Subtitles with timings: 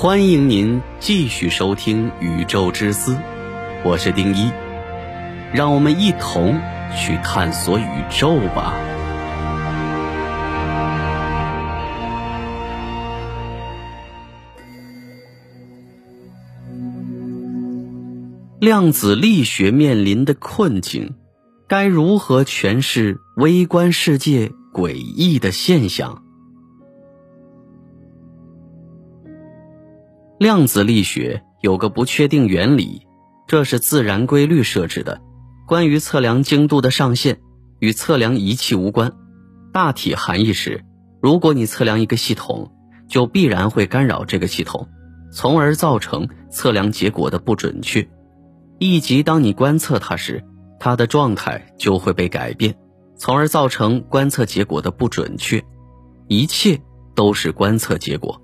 [0.00, 3.14] 欢迎您继续收听《宇宙之思》，
[3.84, 4.48] 我是丁一，
[5.52, 6.56] 让我们一同
[6.96, 8.72] 去探索宇宙吧。
[18.60, 21.16] 量子力学面临的困境，
[21.66, 26.22] 该如何诠释微观世界诡异的现象？
[30.38, 33.02] 量子力学有个不确定原理，
[33.48, 35.20] 这是自然规律设置的，
[35.66, 37.40] 关于测量精度的上限，
[37.80, 39.12] 与测量仪器无关。
[39.72, 40.84] 大体含义是，
[41.20, 42.70] 如果你测量一个系统，
[43.08, 44.86] 就必然会干扰这个系统，
[45.32, 48.08] 从而造成测量结果的不准确。
[48.78, 50.44] 以及当你观测它时，
[50.78, 52.76] 它的状态就会被改变，
[53.16, 55.60] 从而造成观测结果的不准确。
[56.28, 56.80] 一切
[57.16, 58.40] 都是观测结果。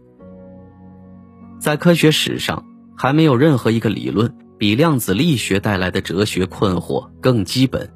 [1.64, 2.62] 在科学史上，
[2.94, 7.90] 还没有任何一个理论比量子力学带来的哲学困惑更基本，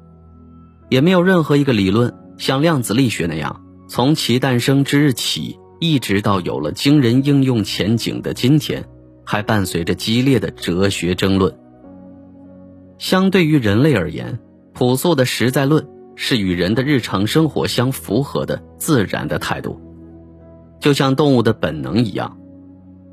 [0.89, 8.83] 也没有任何一个理论像量子力学那样，从其诞生之日起，一直到有了惊人应用前景的今天，
[9.23, 11.55] 还伴随着激烈的哲学争论。
[12.97, 14.39] 相对于人类而言，
[14.73, 19.79] 朴素的实在论是与人的日常生活相符合的自然的态度，
[20.79, 22.38] 就像动物的本能一样。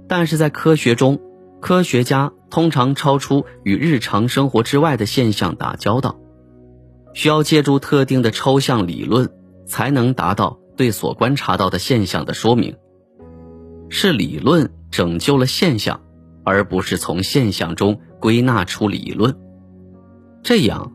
[0.08, 1.20] 但是在科学中，
[1.60, 6.18] 科学家通常超出与日常生活之外的现象打交道，
[7.12, 9.30] 需要借助特定的抽象理论
[9.66, 12.76] 才能达到对所观察到的现象的说明。
[13.88, 16.00] 是理论拯救了现象，
[16.44, 19.36] 而不是从现象中归纳出理论。
[20.42, 20.92] 这样，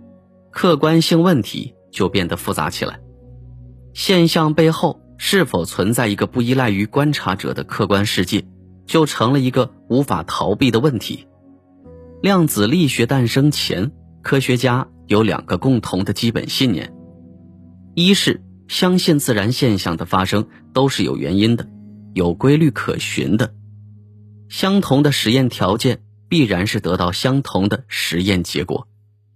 [0.52, 3.00] 客观性问题就变得复杂起来。
[3.94, 8.46] 现象背后是否存在一个不依赖于观察者的客观世界，
[8.86, 11.28] 就成了一个无法逃避的问题。
[12.22, 16.94] 量子力学诞生前，科学家有两个共同的基本信念：
[17.96, 21.68] 一是相信自然现象的发生都是有原因的，
[22.14, 23.48] 有规律可循的；
[24.50, 28.88] 相同的实验条件必然是得到相同的实验结果。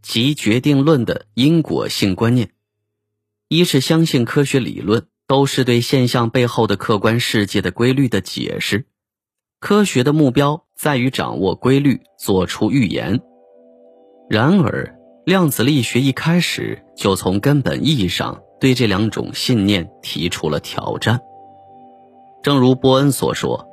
[0.01, 2.51] 即决定论的因果性观念，
[3.49, 8.85] 一是相信科学理论都是对现象背后的客观世界的规律的解释，
[9.65, 13.19] 科学的目标在于掌握规律，做出预言。
[14.29, 14.95] 然而，
[15.25, 21.19] 量子力学一开始就从根本意义上对这两种信念提出了挑战。
[22.43, 23.67] 正如波恩所说，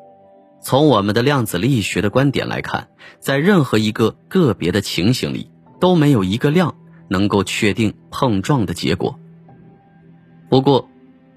[0.62, 2.88] 从我们的量子力学的观点来看，
[3.20, 5.50] 在任何一个个别的情形里。
[5.78, 6.76] 都没有一个量
[7.08, 9.18] 能够确定碰撞的结果。
[10.48, 10.88] 不过，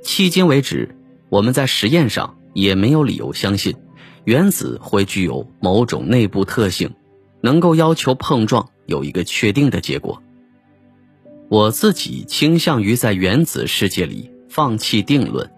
[0.02, 0.96] 迄今为止，
[1.30, 3.76] 我们在实验上也没有理由相信，
[4.26, 6.94] 原子会具有某种内部特性，
[7.42, 10.22] 能够要求碰撞有一个确定的结果。
[11.48, 15.52] 我自己倾向于在原子世界里放弃定论，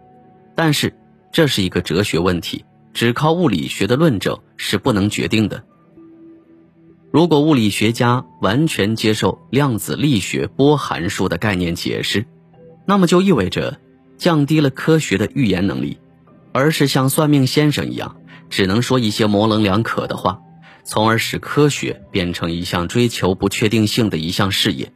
[0.54, 0.94] 但是
[1.32, 5.64] 这是一个哲学问题，只靠物理学的论证是不能决定的。
[7.10, 12.26] 如果物理学家完全接受量子力学波函数的概念解释，
[12.86, 13.80] 那么就意味着
[14.18, 16.00] 降低了科学的预言能力，
[16.52, 18.18] 而是像算命先生一样，
[18.50, 20.42] 只能说一些模棱两可的话，
[20.84, 24.92] 从而使科学变成一项追求不确定性的一项事业。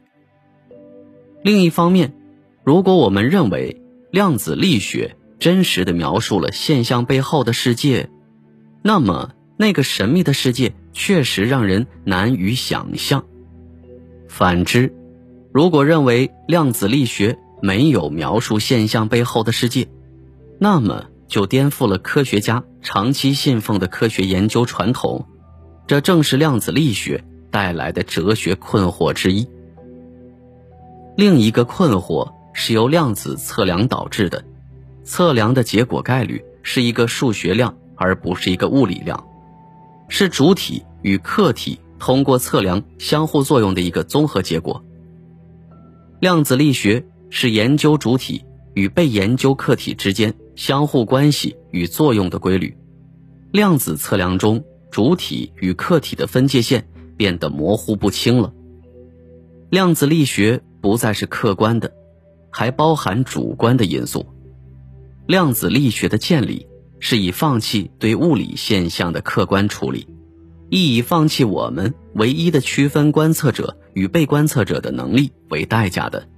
[1.42, 2.14] 另一方面，
[2.64, 8.10] 如果我们认为量子力学真实的描述了现象背后的世界，
[8.82, 10.74] 那么那个神秘的世界。
[10.94, 13.24] 确实让人难于想象。
[14.28, 14.92] 反之，
[15.50, 19.88] 如果认为量子力学没有描述现象背后的世界，
[20.60, 25.26] 那么就颠覆了科学家长期信奉的科学研究传统。
[25.86, 29.48] 这正是量子力学带来的哲学困惑之一。
[31.16, 34.44] 另一个困惑是由量子测量导致的，
[35.04, 39.26] 测量的结果概率是一个数学量，而不是一个物理量。
[40.10, 44.84] 是主体与客体通过测量相互作用的一个综合结果。
[46.20, 48.44] 量子力学是研究主体
[48.74, 52.76] 与被研究客体之间相互关系与作用的规律。
[53.52, 58.52] 量子测量中，主体与客体的分界线变得模糊不清了。
[59.70, 61.92] 量子力学不再是客观的，
[62.50, 64.26] 还包含主观的因素。
[65.26, 66.66] 量子力学的建立。
[67.04, 70.06] 是以放弃对物理现象的客观处理，
[70.70, 76.28] 亦以放弃我们唯一的区分观测者与被观测者的能力为代价的。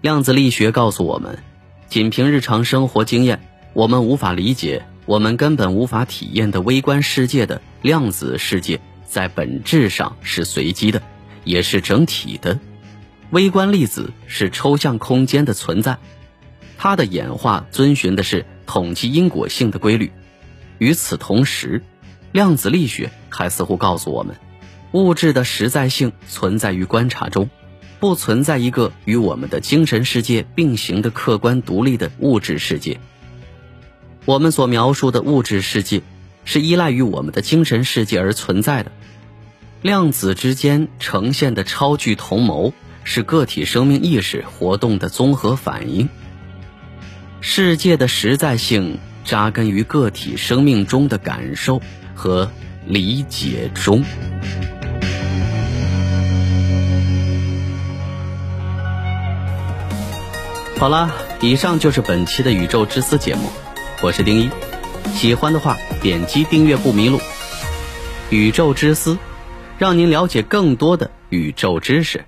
[0.00, 1.36] 量子力学告诉我们，
[1.88, 3.40] 仅凭日常生活经验，
[3.72, 11.02] 我们无法理解我们根本无法体验的微观世界的量子世界，在本质上是随机的，
[11.44, 12.58] 也是整体的。
[13.30, 15.98] 微观粒子是抽象空间的存在，
[16.78, 20.10] 它的演化遵循的是统计因果性的规律。
[20.78, 21.82] 与此同时，
[22.32, 24.36] 量子力学还似乎告诉我们，
[24.92, 27.48] 物质的实在性存在于观察中，
[28.04, 33.00] 不存在一个与我们的精神世界并行的客观独立的物质世界。
[34.26, 36.02] 我们所描述的物质世界，
[36.44, 38.92] 是依赖于我们的精神世界而存在的。
[39.80, 42.74] 量子之间呈现的超距同谋，
[43.04, 46.10] 是个体生命意识活动的综合反应。
[47.40, 51.80] 世界的实在性扎根于个体生命中的感受
[52.14, 52.50] 和
[52.86, 54.04] 理解中。
[60.84, 61.10] 好了，
[61.40, 63.48] 以上就是本期的宇宙之思节目。
[64.02, 64.50] 我是丁一，
[65.14, 67.18] 喜欢的话点击订阅不迷路。
[68.28, 69.16] 宇宙之思，
[69.78, 72.26] 让您了解更多的宇宙知识。